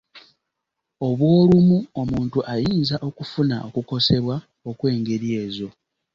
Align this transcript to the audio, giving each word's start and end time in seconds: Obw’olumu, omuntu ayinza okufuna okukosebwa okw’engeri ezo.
Obw’olumu, 1.07 1.77
omuntu 2.01 2.39
ayinza 2.53 2.95
okufuna 3.07 3.55
okukosebwa 3.67 4.35
okw’engeri 4.69 5.29
ezo. 5.43 5.67